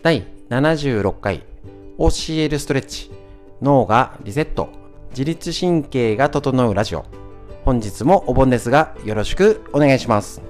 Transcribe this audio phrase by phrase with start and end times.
[0.00, 1.42] 第76回
[1.98, 3.10] OCL ストレッチ
[3.60, 4.68] 脳がリセット
[5.10, 7.04] 自律神経が整うラジオ。
[7.64, 10.40] 本日もお盆ですがよろしくお願いします。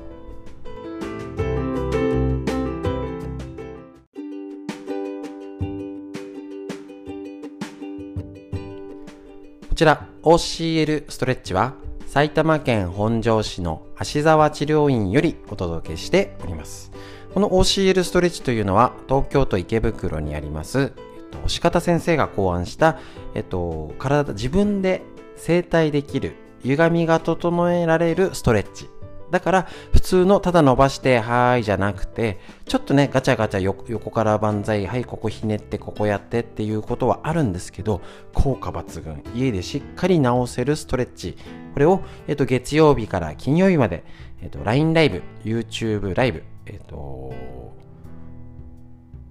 [9.70, 11.72] こちら OCL ストレッチは
[12.06, 16.87] 埼玉県本庄市の芦沢治療院よりお届けしております。
[17.34, 22.98] この OCL ストレッチというのは東京都池袋にあります、えっと、押方先生が考案した、
[23.34, 25.02] えっと、体自分で
[25.36, 28.88] 整体できる歪みが整えられるストレッチ。
[29.30, 38.00] だから普通のただ伸ばしてはーいじゃなくてちょっとねガチャガチャ横から万歳はいここひねってここやってっていうことはあるんですけど
[38.32, 39.22] 効果抜群。
[39.34, 41.36] 家でしっかり治せるストレッチ。
[41.74, 44.02] これを、えっと、月曜日から金曜日まで、
[44.42, 47.32] えっと、LINE ライブ YouTube ライブえっと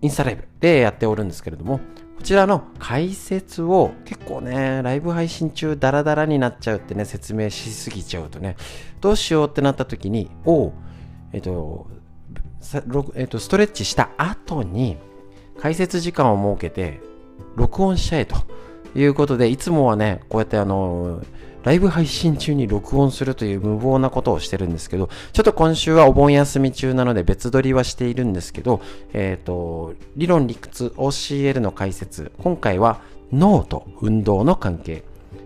[0.01, 1.79] インスタライブでやっておるんですけれども
[2.17, 8.57] こちらの解説を結構ね、ライブ配信中ダラダラになっちゃうってね、説明しすぎちゃうとね、
[9.01, 10.73] どうしようってなった時に、お
[11.31, 11.87] えっと、
[13.15, 14.97] えっと、ストレッチした後に
[15.59, 16.99] 解説時間を設けて
[17.55, 18.35] 録音しちゃえと
[18.95, 21.21] いうことで、いつもはね、こうやってあの、
[21.67, 28.79] ライブ配信中に録音するという無謀なことをしてるんですけど、ちょっと今週はお盆休み中なので別撮りはしているんですけど、
[29.11, 33.01] えっ、ー、と、理論理屈 OCL の解説、今回は
[33.33, 35.03] 脳と運動の関係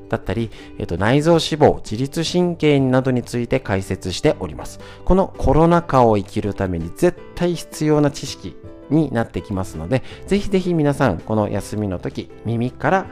[0.09, 4.79] だったり、えっ、ー、と、内臓脂肪、自律神経などについて解説しております。
[5.05, 8.55] このコロナ禍を生きるために絶対必要な知識
[8.91, 13.05] になってきますので、ぜひぜひ皆さん、この休みの時、耳から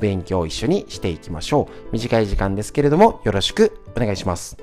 [0.00, 1.92] 勉強を一緒にしていきましょう。
[1.92, 4.56] 短い時間ですけれども、よろしくお願いします。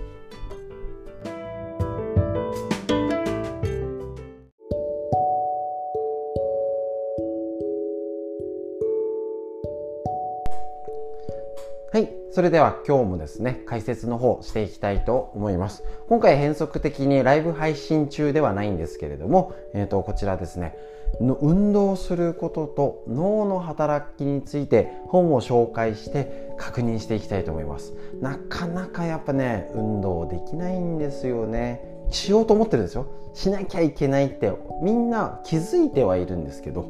[11.93, 12.09] はい。
[12.31, 15.83] それでは今日もですね、解説の方していきたいと思います。
[16.09, 20.75] 今回変則的にライブ配信中ではないんですけれども、えっ、ー、と、こちらですね、
[21.21, 27.93] の運動することと脳の働きについて本を紹介して確認していきたいと思います。
[28.21, 31.81] なかなかやっぱね運動できないんですよね。
[32.09, 33.07] しようと思ってるんですよ。
[33.33, 34.51] しなきゃいけないって
[34.81, 36.85] みんな気づいてはいるんですけど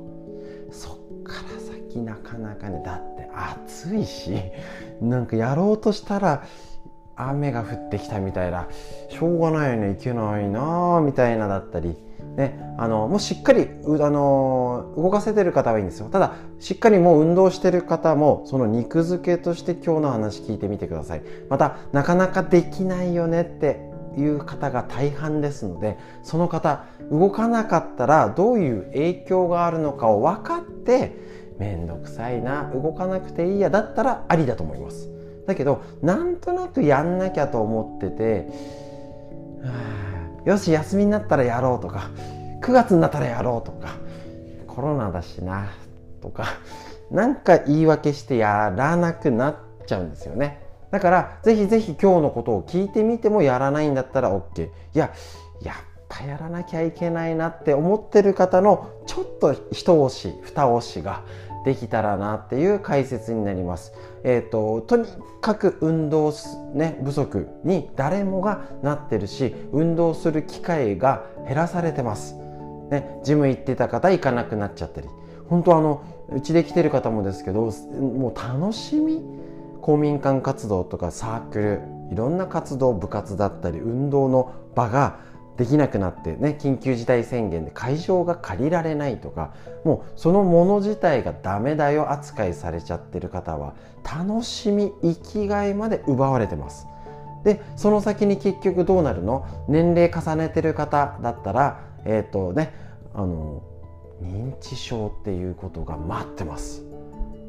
[0.72, 4.34] そっから先なかなかねだって暑いし
[5.02, 6.44] なんかやろうとしたら
[7.16, 8.68] 雨が降ってきたみたいな
[9.10, 11.96] しょうがないよねいけないなみたいなだったり
[12.36, 16.10] ね、あのもうしっかりあの動かせてる方はいいんですよ。
[16.10, 21.22] ただしっかりもう運動してる方もその肉付けとして今日の話聞いてみてください。
[21.50, 23.80] またなかなかできないよねって
[24.18, 31.16] いう方が大半ですのでその方動かなかったらどういう影響があるのかを分かって
[31.60, 35.10] めんどくさいな動かなくていいやだったらありだと思います。
[35.46, 38.48] だけどなんとなくやんなきゃと思ってて
[39.62, 39.72] は
[40.10, 40.13] あ
[40.46, 42.10] よし休みになったらやろうとか
[42.62, 43.96] 9月になったらやろうとか
[44.68, 45.72] コロナだしな
[46.22, 46.46] とか
[47.12, 49.56] なんか言い訳してやらなくなっ
[49.86, 50.62] ちゃうんですよね。
[50.90, 55.12] だからぜひぜひ今日のことを聞いてみてもやらないんだったら OK いや
[55.62, 55.76] やっ
[56.08, 61.24] ぱやらなきゃいけないなって思ってる方のちょっと一押し二押しが
[61.66, 63.94] できたらなっていう解説になります。
[64.24, 65.06] えっ、ー、と、とに
[65.42, 66.34] かく運動、
[66.74, 72.36] ね、不足に誰もがなってるし、運動する機会が減らされてます。
[72.90, 75.08] ね、ジム行ってた方行かなくなっちゃったり。
[75.50, 79.22] 本当あの、うちで来てる方もですけど、もう楽しみ
[79.82, 81.82] 公民館活動とかサークル、
[82.12, 85.20] いろんな活動、部活だったり、運動の場が
[85.58, 89.54] できなくなってね緊急事態宣言で会場が借りられないとか
[89.84, 96.88] もうそのもの自体がダメだよ扱いされちゃってる方は楽しみ生きがいまで奪われてます。
[97.44, 99.46] でその先に結局どうなるの？
[99.68, 102.74] 年齢重ねてる方だったらえっ、ー、とね
[103.14, 103.62] あの
[104.22, 106.84] 認知症っていうことが待ってます。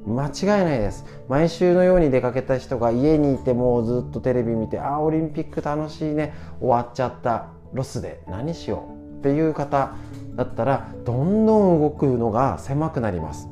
[0.07, 1.07] 間違いないです。
[1.29, 7.54] 毎週のように出かけた人が家にいてもうずっとテレビ見てああオリンピック楽しいね終わっちゃった。
[7.75, 9.95] ロスで何しようっていう方
[10.37, 13.49] だったらどんどん動くのが狭くなります。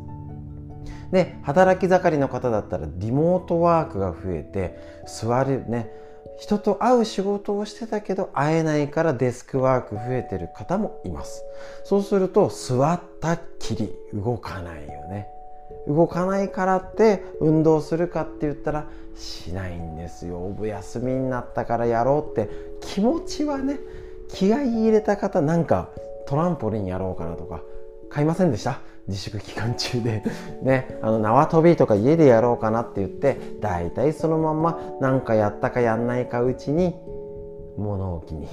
[1.11, 5.91] で働き盛りの方だったらリモートワークが増えて座るね
[6.39, 11.45] 人と会う仕事をしてたけど会えないからデスクワーク増えてる方もいます。
[11.85, 15.29] そうすると座ったっきり動かないよね。
[15.87, 20.55] 動かないからって運動するかって言ったらしないんですよ。
[20.59, 23.79] お休みになったからやろうって気持ちはね
[24.33, 25.89] 気合い入れた方なんか
[26.27, 27.61] トランポリンやろうかなとか
[28.11, 28.81] 買いませんでした？
[29.09, 30.23] 自粛期間中で。
[30.63, 36.95] ねあの縄跳びとか家でやろうかなって言って大体そのまんま何かやったかやんないかうちに
[37.77, 38.49] 物置に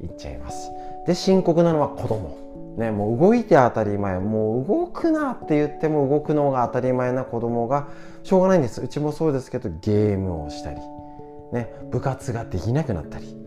[0.00, 0.70] 行っちゃいます。
[1.06, 2.36] で深刻なのは子供。
[2.76, 4.20] ねもう動いて当たり前。
[4.20, 7.88] もう動くなって言っても動くのが当たり前な子供が
[8.22, 8.80] しょうがないんです。
[8.80, 10.80] うちもそうですけどゲームをしたり。
[11.52, 13.37] ね部活ができなくなったり。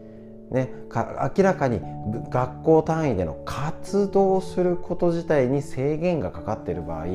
[0.51, 1.80] ね、明らかに
[2.30, 7.06] 学校単位での活動すること自体に制限がかかっている場合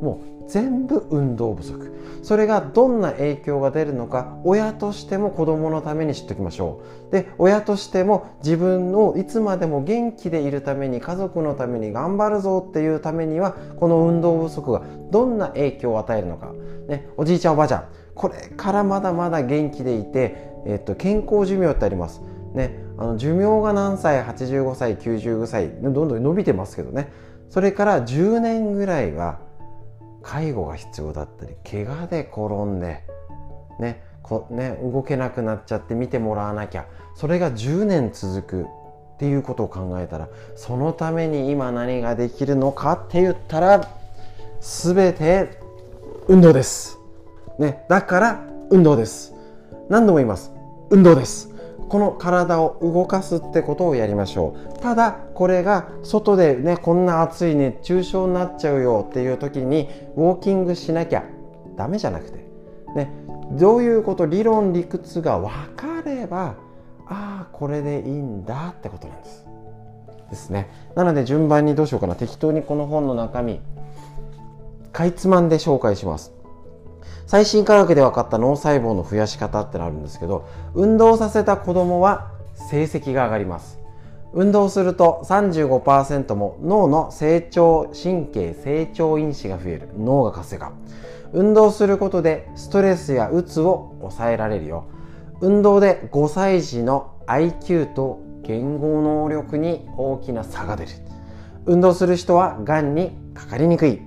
[0.00, 1.92] もう全部運動不足。
[2.22, 7.12] それがどんな影響が出るのか親としても子供のために知っておきましょう。
[7.12, 16.52] で親としても自分をいつまでも元気でいるために家族のために頑張るぞっていうためにはこの運動不足がどんな影響を与えるのか、
[16.88, 22.22] ね、おじいちゃんおばあちゃんこれからまだまだ元気でいて、えっと、健康寿命ってあります。
[22.54, 27.12] ねあの寿命が何歳85歳95歳どんどん伸びてますけどね
[27.50, 29.38] それから10年ぐらいは
[30.22, 33.02] 介護が必要だったり怪我で転んで
[33.78, 43.88] ねこね動けなくなっちゃって見てもらわなきゃそれが10年続くっていうことを考えたらそのために今何ができるのかって言ったら
[44.60, 45.60] 全て
[46.26, 46.98] 運動です。
[47.58, 49.34] ね、だから運動です。
[49.90, 50.50] 何度も言います。
[50.90, 51.53] 運動です。
[51.88, 54.78] この体を動かすってことをやりましょう。
[54.80, 61.24] ただこれが外でねこんな暑い熱中症になっちゃうよっていう時にウォーキングしなきゃ
[61.76, 62.44] ダメじゃなくて。
[62.94, 63.10] ね
[63.52, 66.56] どういうこと理論理屈が分かれば
[67.06, 69.46] ああこれでいいんだってことなんです。
[70.30, 70.70] ですね。
[70.94, 72.14] なので順番にどうしようかな。
[72.14, 73.60] 適当にこの本の中身
[74.92, 76.32] かいつまんで紹介します。
[77.26, 82.32] 最新科学で分かった脳細胞の増やし方ってのあるんですけど運動させた子供は
[82.70, 83.80] 成績が上がります。
[84.32, 89.88] 運動すると35%も脳の成長神経成長因子が増える。
[89.96, 90.72] 脳が活性化。
[91.32, 94.86] 運動することでストレスやうつを抑えられるよ。
[95.40, 100.90] 運動で5歳児の IQ と言語能力に大きな差が出る。
[101.66, 104.00] 運動する人はがんにかかりにくい。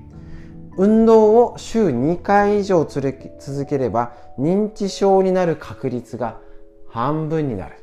[0.77, 6.39] 運動を週2回以上続ければ認知症になる確率が
[6.87, 7.75] 半分になる。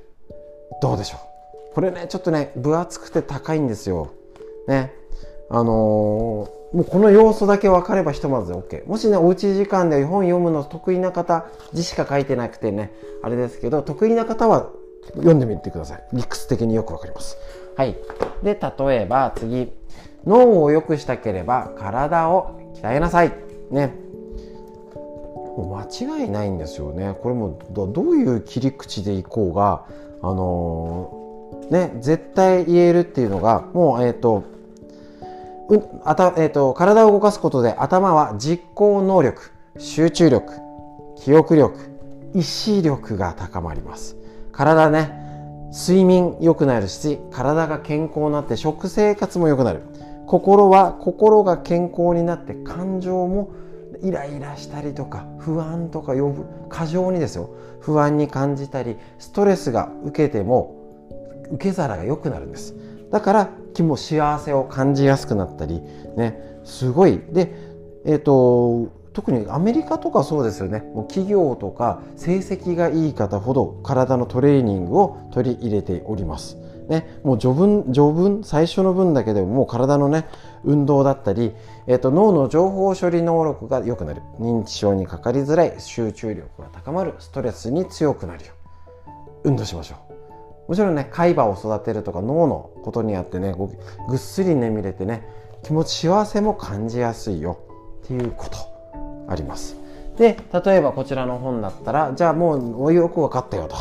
[0.80, 1.18] どうでしょ
[1.70, 1.74] う？
[1.74, 4.12] これねちょっとね分厚くて高いんですよ。
[4.68, 4.92] ね。
[5.50, 12.92] あのー、もうこの要素だけ分かればひとまず OK もしねおうち時間で本読むの得意な方字しか書いてなくてね
[13.22, 14.70] あれですけど得意な方は
[15.16, 16.04] 読んでみてください。
[16.12, 17.36] 理屈的によく分かります。
[17.76, 17.96] はい。
[18.42, 19.72] で例えば次。
[20.26, 23.32] 脳を良くしたければ体を鍛えなさい。
[23.70, 23.94] ね。
[25.56, 27.14] もう間違いないんですよね。
[27.22, 29.84] これもどういう切り口でいこうが
[30.22, 34.44] あのー、ね絶対言えるっていうのがもうえっ、ー、と
[35.68, 40.52] うあた、えーと、体を動かすことで頭は実行能力集中力
[41.16, 41.78] 記憶力
[42.34, 44.16] 意志力が高まります。
[44.52, 45.22] 体ね
[45.72, 49.82] 睡眠良くなるし体が健康になって食生活も良くなる。
[50.26, 53.52] 心は心が健康になって感情も
[54.02, 57.50] イライラしたりとか不安とか呼ぶ過剰にですよ。
[57.80, 60.74] 不安に感じたりストレスが受けても
[61.52, 62.74] 受け皿が良くなるんです。
[63.10, 65.80] だから気も幸せを感じやすくなったり
[66.16, 66.40] ね。
[66.64, 67.20] すごい。
[67.30, 67.54] で
[68.04, 70.80] えっ、ー、と特にアメリカとかそうですよね。
[70.94, 76.58] もう企業とか成績がいい方ほど体のトレーニングを取り入れております。
[76.88, 80.26] ね、もう序文序文最初の文だけでももう体のね
[80.64, 81.52] 運動だったり、
[81.86, 84.22] えーと、脳の情報処理能力が良くなる。
[84.38, 88.52] 認知症にかかりづらい集中力が高まるストレスに強くなるよ。
[89.44, 89.96] 運動しましょ
[90.66, 90.70] う。
[90.70, 93.54] もちろんね海馬を育てるとか脳のことにあってね
[94.08, 95.26] ぐっすり眠れてね
[95.62, 97.58] 気持ち幸せも感じやすいよ。
[98.04, 98.74] っていうこと。
[99.28, 99.76] あります。
[100.16, 103.76] で例えばこちらの本だったらじゃあもうよく分かったよと。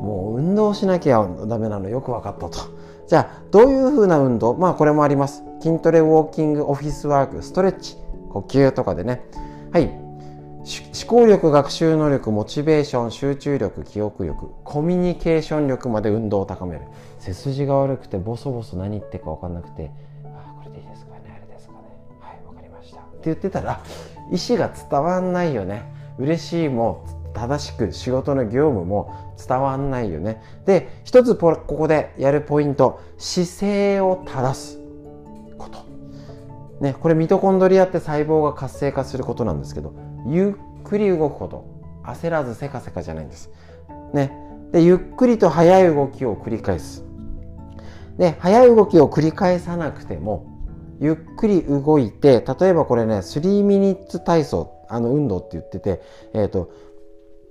[0.00, 2.58] もう運動しなきゃダメなのよく分かったと。
[3.06, 4.54] じゃあどういうふうな運動？
[4.54, 5.42] まあこれもあります。
[5.60, 7.96] 筋トレ、ウォーキング、オフィスワーク、ストレッチ、
[8.30, 9.22] 呼吸とかでね。
[9.72, 9.86] はい。
[9.88, 16.82] 思考力、学習能力、モチベーション、集中力、記憶力、コミュニケーション力まで運動を高める。
[17.18, 19.90] 背筋が悪くてボソボソ何言ってるか分かんなくて、
[20.26, 20.28] あ
[20.58, 21.78] あこれでいいですかね、あれですかね。
[22.20, 23.00] はい、分かりました。
[23.00, 23.80] って言ってたら、
[24.30, 25.90] 意思が伝わんないよね。
[26.18, 30.42] 嬉しいも正しく仕事の業務も伝わんないよね。
[30.66, 34.78] で、一つここでやるポイント、姿勢を正す
[35.56, 35.78] こと。
[36.80, 39.94] ね、これミトコンドリアって細胞が活性化することなんですけど、
[40.26, 41.78] ゆっくり動くこと。
[42.04, 43.50] 焦らずせかせかじゃないんです。
[44.14, 44.32] ね。
[44.72, 47.04] で、ゆっくりと速い動きを繰り返す。
[48.16, 50.58] で、速い動きを繰り返さなくても、
[51.00, 56.02] ゆっくり動いて例えばこれね3ミニッツ体操あの運動って言ってて
[56.34, 56.72] えっ、ー、と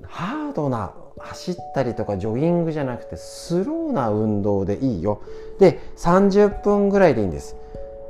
[0.08, 5.22] ハードな走ったりとかジョギングじゃなくてスローな運動でいいよ。
[5.60, 7.56] で30分ぐらいでいいんです。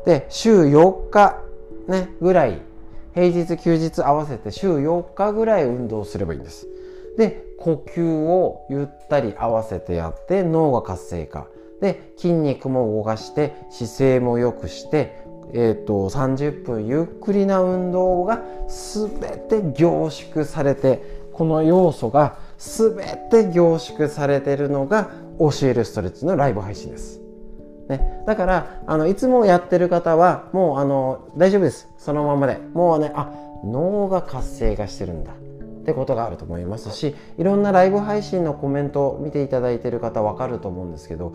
[0.05, 1.41] で週4日
[1.87, 2.61] ねぐらい
[3.13, 6.67] 平日休日合わせて週4日ぐらい運動すればいいんです。
[7.17, 11.47] で呼吸をゆったり合わせてやって脳が活性化。
[11.81, 19.09] で筋肉も動かして姿勢も良くしてえーと、30分ゆっくりな運動が全
[19.47, 21.01] て凝縮されて
[21.37, 22.95] この要素が全
[23.29, 27.21] て凝縮されてるのが教えるストレッチのライブ配信です。
[27.87, 31.87] ね、だからあのいつもやってる方はもうあの大丈夫です。
[31.97, 32.57] そのままで。
[32.73, 33.31] もうねあ
[33.63, 35.31] 脳が活性化してるんだ。
[35.31, 35.35] っ
[35.85, 41.31] てことがあると思いますしいろんなライブ配信のコメントを見ていただいてる方わかると思うんですけど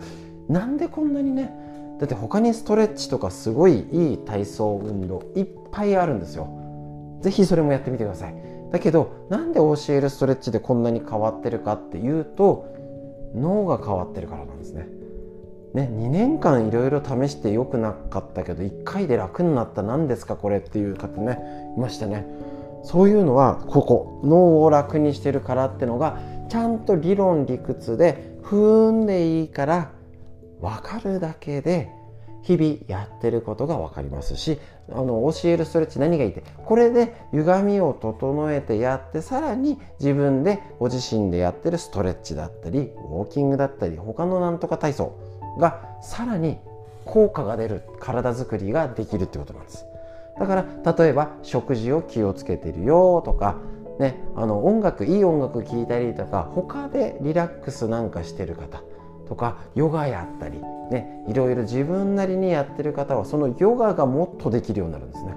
[0.47, 1.51] なんでこんなにね
[1.99, 6.47] だって他にストレッチとかすごいいい体操運動いっぱいあるんですよ。
[7.21, 8.52] 是非それもやってみてください。
[8.73, 12.73] だけどなんで教えるストレッチでこんなに変わってるかっていうと
[13.35, 14.87] 脳が変わってるからなんですね。
[15.75, 21.39] ね、2年間いろいろ試してよくなかったけど1回で楽になった何ですかこれっていう方ね
[21.77, 22.25] いましたね。
[22.83, 29.91] そういうのはここ脳を楽にしてるからってのがちゃんと理論理屈で踏んでいいから
[30.61, 31.91] 分かるだけで
[32.41, 34.59] 日々やってることが分かりますし
[34.91, 45.17] あの教えるストレッチ何がいいってこれで歪みを整えてやってさらに自分でご自身でやってるストレッチだったりウォーキングだったり他のなんとか体操
[45.59, 46.57] がさらに
[47.05, 49.85] 効果が出る体づくりができるってことなんです。
[50.39, 53.57] だから例えば食事を気をつけてるよとか
[53.99, 58.81] ね、あの音楽いい音楽聴いたりとか他でリラックスなんかしてる方
[59.27, 60.59] とかヨガやったり、
[60.91, 65.33] ね、いろいろ自分なりにやってる方はそのヨガがもっとできるようになるんですね。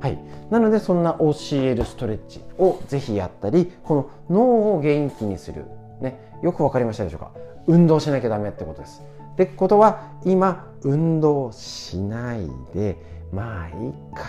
[0.00, 0.18] はい、
[0.50, 5.66] なのでそんな教えるストレッチをぜひやったりこの脳を元気にする、
[6.00, 7.32] ね、よく分かりましたでしょうか？
[7.66, 9.02] 運動しなきゃダメってことです。
[9.34, 12.96] ってことは今運動しないで
[13.32, 14.24] まあいいか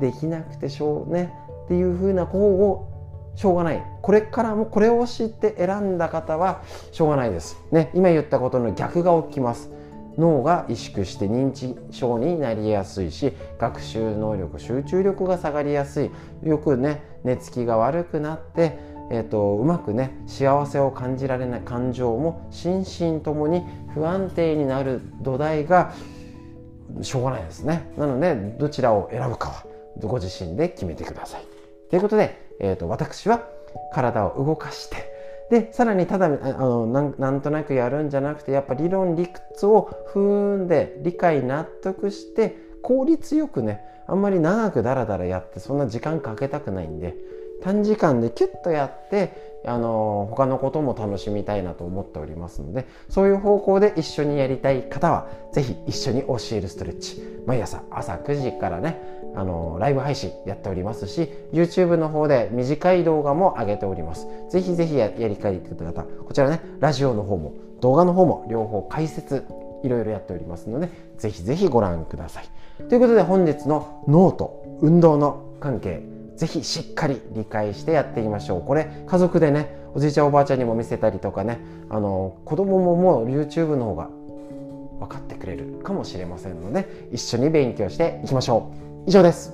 [0.00, 1.32] できなくてしょうね
[1.64, 2.89] っていうふうな方を
[3.34, 3.82] しょうがない。
[4.02, 7.56] これからもこれを知って選んだ方はしょうがないです。
[7.70, 9.70] ね今言ったことの逆が起きます。
[10.18, 16.10] 脳が萎縮して認知症になりやすいし学習能力集中力が下がりやすい。
[16.42, 25.92] よくね寝つきが悪くなってえーと、うまくね幸せを感じられない感情も心身ともに不安定になる土台が
[27.02, 27.92] しょうがないですね。
[27.98, 29.66] なのでどちらを選ぶかは
[30.00, 31.42] ご自身で決めてください。
[31.90, 33.42] ということで、えーと、私は
[33.92, 35.10] 体を動かして
[35.50, 47.16] でさらにただあのなんとなくやるんじゃなくてやっぱ理論理屈を踏んで理解納得して効率よくねあんまり長くダラダラやってそんな時間かけたくないんで
[47.62, 57.22] 短時間でキュッとやってあの他のことも楽しみたいなと思っておりますのでそういう方向で一緒にやりたい方は是非一緒に教えるストレッチ。
[57.46, 59.00] 毎朝朝9時からね
[59.34, 64.26] あのライブ配信やっておりますし YouTube の方で短い動画も上げております。
[64.50, 65.60] 是非是非ややりたい。
[65.60, 69.44] 方こちらねラジオの方も動画の方も両方解説
[69.82, 70.88] いろいろやっておりますので
[71.18, 72.48] 是非是非ご覧ください。
[72.88, 76.02] ということで本日の脳と運動の関係
[76.40, 78.62] ぜひしっかり理解してやっていきましょう。
[78.62, 84.08] これ家族でねおじいちゃんおばあちゃんにも見せたりとかねあの子供ももう YouTube の方が
[85.00, 88.72] 分かってくれるかもしれませんので一緒に勉強していきましょ
[89.06, 89.10] う。
[89.10, 89.52] 以上です。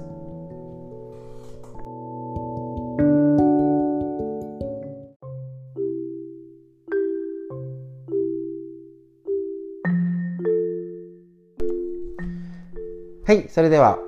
[13.27, 14.06] はいそれでは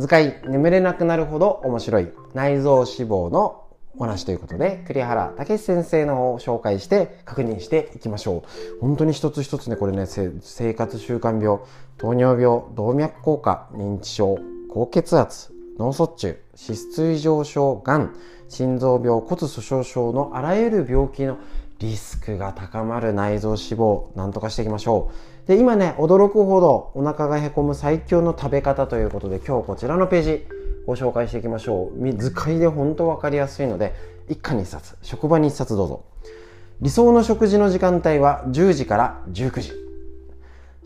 [0.00, 3.66] 図解眠れなくなるほど面白い内臓脂肪の
[3.98, 8.44] お話ということで栗原武先生のを紹介して確認していきましょ
[8.78, 8.80] う。
[8.80, 11.58] 本当に一つ一つねこれね生活習慣病
[11.98, 14.38] 糖尿病動脈硬化認知症
[14.72, 18.16] 高血圧脳卒中脂質異常症がん
[18.48, 21.36] 心臓病骨粗鬆症のあらゆる病気の
[21.78, 25.29] リスクが高まる内臓脂肪なんとかしていきましょう。
[25.50, 30.46] で今ね驚くほどお腹がへこむ最強の食べ方ということで今日こちらのページ
[30.86, 32.12] ご紹介していきましょう。
[32.12, 33.92] 図解で本当分かりやすいので
[34.28, 36.04] 一家に一冊職場に一冊どうぞ。
[36.80, 39.72] 理想の食事の時間帯は10時から19時。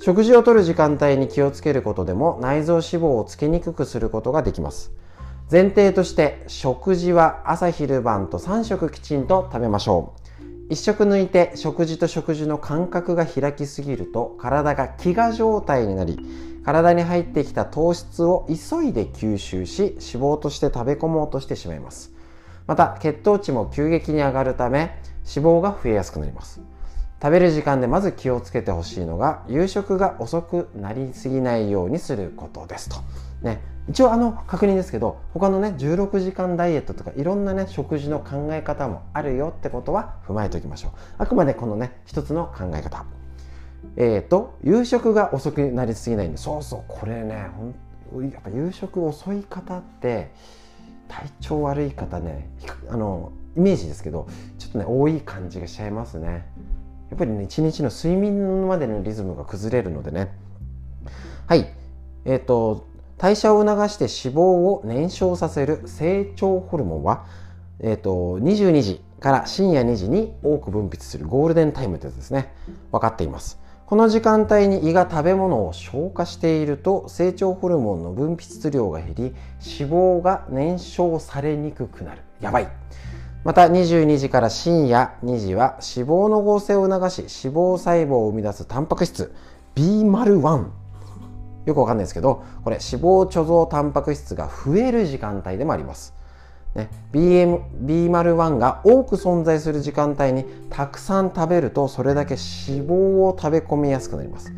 [0.01, 4.93] 食事をとる時間帯に気をつけることでも内臓脂肪をつけにくくすることができます。
[5.53, 10.24] 前提として食事は朝昼晩と3食きちんと食べましょう。
[10.71, 16.19] 一食抜いて食事と食事の間隔が開きすぎると体が飢餓状態になり
[16.65, 22.13] 体に入ってきた糖質を急いで吸収し脂肪として食べ込もうとしてしまいます。
[22.67, 24.99] また血糖値も急激に上がるため
[25.37, 26.63] 脂肪が増えやすくなります。
[27.21, 32.97] 食べる時間でまず気をつけてほしいのが夕食が遅くなりすぎないようにすることですと。
[33.43, 40.93] ね、一応あの確認ですけど他のね16時間ダイエットとかいろんなね食事の考え方もあるよってことは踏まえておきましょう。
[41.19, 43.05] あくまでこのね一つの考え方。
[43.97, 47.49] えっ、ー、と夕食が遅くなりすぎないんでそうそうこれね
[48.11, 50.33] ほんやっぱ夕食遅い方って
[51.09, 52.49] 体調悪い方ね
[52.89, 54.27] あのイメージですけど
[54.59, 56.47] ちょっとね多い感じがしちゃいますね。
[57.11, 60.33] やっぱりね一日の睡眠までのリズムが崩れるのでね。
[61.47, 61.69] はい。
[62.25, 67.27] えっ、ー、と代謝を促して脂肪を燃焼させる成長ホルモンは、
[67.81, 72.53] えーと、22時から深夜2時に多く分泌するゴールデンタイムってやつですね。
[72.93, 73.59] 分かっています。
[73.87, 82.23] この時間帯に胃が食べ物を消化していると成長ホルモンの分泌量が減り脂肪が燃焼されにくくなる。
[82.41, 82.69] やばい。
[83.45, 89.35] また22時から深夜2時は脂肪の合成を促し脂肪細胞を生み出すタンパク質
[89.75, 90.84] B01
[91.65, 96.15] よくわかんないですけどこれ脂肪貯蔵タンパク質が増える時間帯でもあります、
[96.75, 104.53] ね、BM B01 が多く存在する時間帯にたくさん食べるとそれだけ脂肪を食べ込みやすくなります。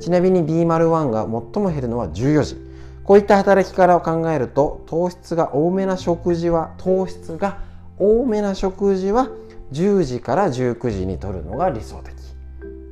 [0.00, 2.70] ちなみに B01 が最も減るのは14時。
[3.04, 7.58] こういった働きからを考えると糖質が多めな食事は糖質が
[7.98, 9.28] 多めな食事は
[9.72, 12.14] 10時から19時にとるのが理想的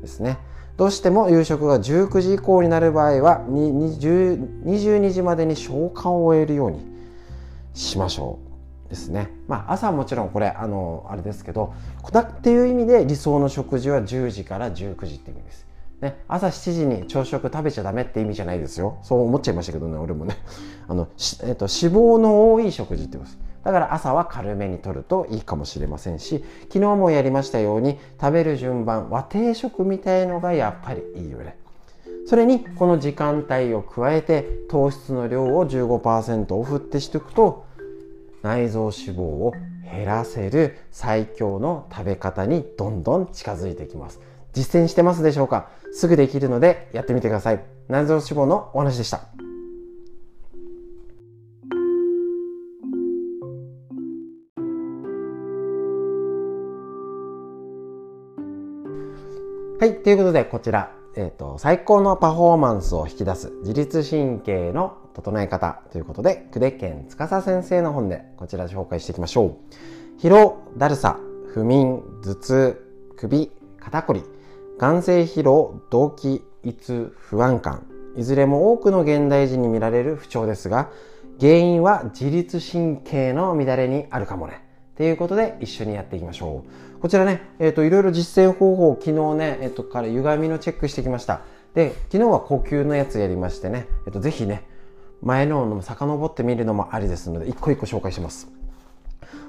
[0.01, 0.39] ですね。
[0.79, 6.81] どうしても夕食が19時以降になる場合は22時までに消化を終えるように
[7.75, 8.39] しましょ
[8.87, 9.29] うですね。
[9.49, 15.67] まあ朝はもちろんこれあのあれですけどこだっていう意味で理想の食事は10時から19時っていう意味です。
[16.01, 19.01] ね、朝7時に朝食食べちゃダメって意味じゃないですよ。
[19.03, 20.37] そう思っちゃいましたけどね俺もね。
[20.87, 21.09] あの、
[21.43, 23.48] えっと、脂肪の多い食事ってことです。
[23.65, 31.59] だから朝は軽めにとるといいかもしれませんし昨日もやりましたように食べる順番和定食みたいのがやっぱりいいよね。
[32.27, 37.65] それにこの時間帯を加えて糖質の量を15%オフってしておくと
[38.43, 39.55] 内臓脂肪を
[39.91, 44.21] 減らせる最強の食べ方にどんどん近づいてきます。
[44.53, 45.71] 実践してますでしょうか？
[45.93, 47.65] すぐできるのでやってみてください。
[47.89, 49.48] 内臓脂肪のお話でした。
[59.81, 69.57] はい、ということでこちら、えっ、ー、と、最高のパフォーマンスを引き出す自律神経の整え方ということで、久手健司先生の本でこちら紹介していきましょ
[70.19, 70.21] う。
[70.21, 71.21] 疲労、だるさ、
[71.55, 74.25] 不眠、頭痛、首、肩こり、
[74.81, 77.87] 眼性疲労、動悸、胃痛、不安感、
[78.17, 80.91] いずれも多くの現代人に見られる不調ですが、
[81.39, 84.65] 原因は自律神経の乱れにあるかもね。
[84.97, 86.88] ということで一緒にやっていきましょう。
[87.01, 91.43] こちらね、えっ、ー、と、いろいろ実践方法を昨日ね、えっ、ー、と、から歪みのチェックしてきました。
[91.75, 94.65] で、昨日は呼吸のやつやりましてね、えっ、ー、と、ぜひね、
[95.23, 98.49] 前ののも遡ってみるのもありですので、一個一個紹介します。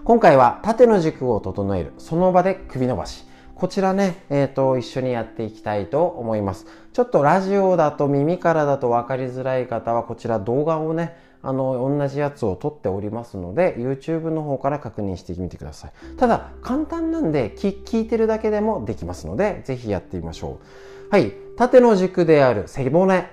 [0.04, 3.26] 今回は縦の軸を整える、その場で首伸ばし。
[3.56, 6.68] こちらね、えっ、ー、と、一緒にやっていきたいと思います。
[6.94, 15.92] ちょっとラジオだと耳からだと分かりづらい方は、こちら動画をね、あの同じやつを撮っておりますので YouTube の方から確認してみてください。
[16.18, 21.12] ただ簡単なんで聞いてるだけでもできますのでぜひやってみましょう。
[21.12, 21.34] はい。
[21.58, 23.28] 縦の軸である背骨。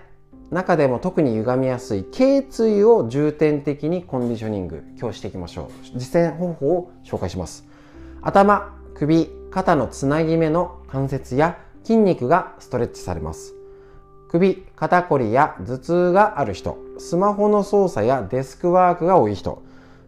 [0.50, 5.98] 中でも特に歪みやすい頸椎を重点的にコンディショニング今日していきましょう。
[5.98, 7.66] 実践方法を紹介します。
[8.22, 13.55] 頭首肩のつなぎ目の関節や筋肉がストレッチされます。
[14.28, 19.62] 首肩こりや頭痛がある人スマホの操作やデスクワークが多い人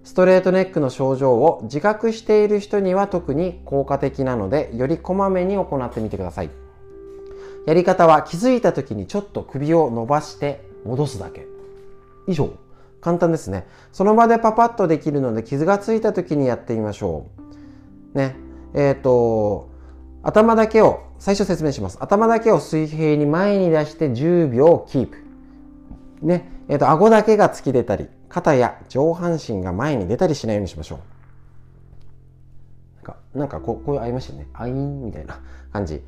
[0.05, 6.51] ストレートネックの症状を自覚している人には特に効果的なのでよりこまめに行ってみてください。
[7.67, 11.47] やり方は気づいた時にちょっと首を伸ばして戻すだけ。
[12.27, 12.55] 以上。
[13.03, 13.67] 簡単ですね。
[13.93, 17.27] その場でパパッとできるので傷がついた時にやってみましょ
[18.15, 18.19] う。
[18.19, 18.35] ね。
[18.73, 19.69] えっ、ー、と
[20.23, 21.99] 頭だけを最初説明します。
[22.01, 25.19] 頭だけを水平に前に出して10秒キープ。
[26.23, 26.49] ね。
[26.69, 30.99] えっ、ー、と、顎だけが突き出たり、肩や上半身が前に出たりしないようにしましょう。
[32.97, 34.47] なんか、なんかこう、こういうありましたね。
[34.55, 35.41] アイーンみたいな
[35.73, 36.03] 感じ。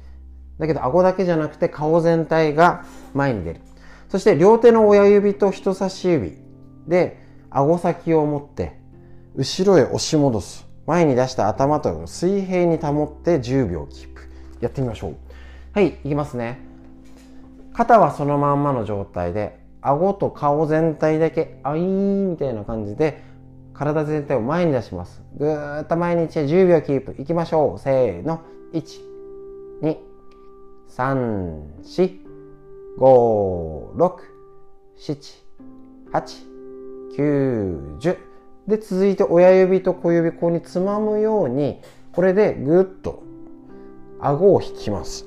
[0.58, 3.60] だけど、顎だけじゃなくて顔全体が前に出る。
[4.08, 6.38] そして、両手の親指と人差し指
[6.86, 7.18] で、
[7.50, 8.78] 顎先を持って、
[9.34, 10.68] 後ろへ押し戻す。
[10.86, 14.09] 前に出した頭と水平に保って10秒キープ
[14.60, 15.16] やってみましょう。
[15.72, 16.58] はいいきますね。
[17.74, 23.22] 肩はそのまんまの状態で顎と顔全体だけあいーみたいな感じで
[23.72, 25.22] 体全体を前に出します。
[25.36, 27.20] ぐーっと毎日10秒キープ。
[27.20, 27.78] いきましょう。
[27.78, 28.40] せーの。
[28.72, 29.00] 1
[29.82, 29.96] 2
[30.88, 32.18] 3 4
[32.98, 34.12] 5 6
[34.98, 35.34] 7
[36.12, 36.50] 8
[37.16, 38.18] 9 10
[38.66, 41.80] で続いて親指と小指ここにつまむように
[42.12, 43.22] これでぐっと
[44.22, 45.26] 顎を引きます。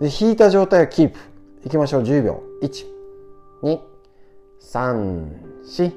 [0.00, 1.18] で引いた状態をキープ。
[1.64, 2.02] いきましょう。
[2.02, 2.86] 10秒1
[3.62, 3.80] 2
[4.60, 5.28] 3
[5.64, 5.92] 4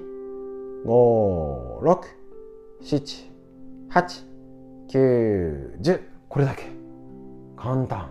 [0.85, 1.99] 5 6
[2.83, 3.27] 7
[3.89, 4.23] 8
[4.89, 6.63] 9 10これだけ。
[7.57, 8.09] 簡単。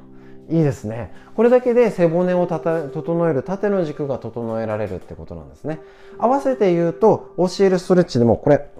[0.49, 1.13] いいですね。
[1.35, 5.81] これだけで背骨をたた整える縦の軸が整えられるってことなんですね。
[6.19, 8.71] 合わせて言うと教えるストレッチでもこれ。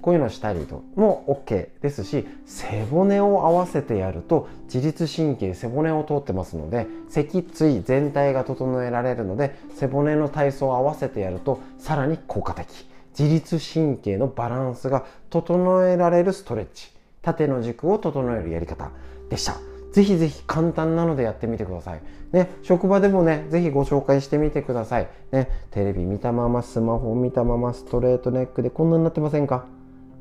[0.00, 12.86] こういうのしたりとも OK ですし背骨を合わせてやると自律神経背骨を通ってますので脊椎全体が整えられるので背骨の体操を合わせてやるとさらに効果的
[13.18, 16.90] 自律神経のバランスが整えられるストレッチ
[17.22, 18.90] 縦の軸を整えるやり方
[19.28, 19.56] でした。
[19.92, 22.00] ぜひぜひ簡単なのでやってみてください。
[22.32, 25.08] ね、職場でもね、ぜひご紹介してみてください。
[25.32, 29.64] ね、テレビ見たまま、スマホ見たまま、ストレートネックでこんなになってませんか？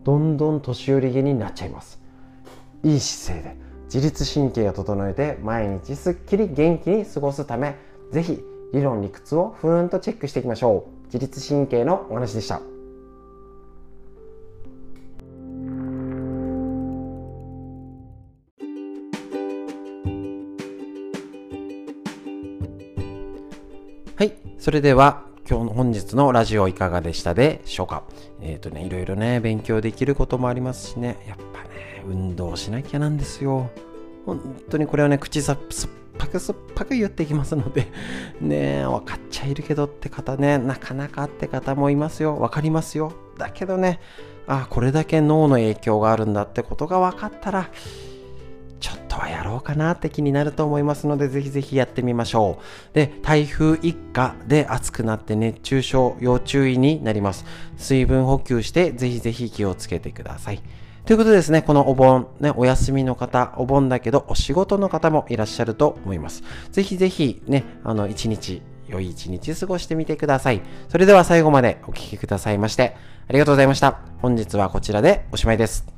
[0.08, 2.00] どんどん年寄り毛になっちゃいます。
[2.82, 3.58] いい姿勢で
[3.93, 7.76] 自律神経を整えて毎日すっきり元気に過ごすため、
[8.13, 8.41] ぜひ
[8.74, 11.06] 理論理屈をふーんとチェックしていきましょう。
[11.08, 12.62] 自律神経のお話でした
[24.15, 24.34] はい。
[24.58, 28.03] それでは今日の本日のラジオいかがでしたでしょうか？
[28.41, 31.23] えっ、ー、とねいろいろね勉強できることもありますしね。
[31.25, 33.69] やっぱね運動しなきゃなんですよ。
[34.25, 35.60] 本当にこれはね口さっ
[36.17, 37.88] ぱくすっぱく言ってきますので
[38.41, 42.36] ね分かっちゃいるけどって方ねなかなかって方もいますよ。
[42.36, 43.13] 分かりますよ。
[43.38, 44.01] だけどね
[44.47, 47.69] あこれだけ脳の影響があるんだってことが分かったら
[48.79, 52.59] ちょっとはやろうかなって気になると思いますので、ぜひぜひやってみましょ
[52.91, 52.95] う。
[52.95, 57.45] で、台風一過で暑くなって熱中症要注意になります。
[57.77, 60.61] 水分補給して、ぜひぜひ気をつけてください。
[61.05, 66.43] ということでですね、このお盆、ね、お休みの方、お盆だけどお仕事の方もいらっしゃると思います。
[66.71, 70.61] ぜひぜひね、あの、一日、良い一日過ごしてみてください。
[70.89, 72.95] それでは最後までお聴きくださいまして、
[73.29, 73.99] ありがとうございました。
[74.21, 75.96] 本日はこちらでおしまいです。